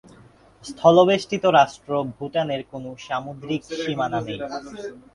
স্থলবেষ্টিত 0.63 1.43
রাষ্ট্র 1.59 1.91
ভুটানের 2.15 2.61
কোন 2.71 2.83
সামুদ্রিক 3.05 3.61
সীমানা 3.81 4.19
নেই। 4.27 4.39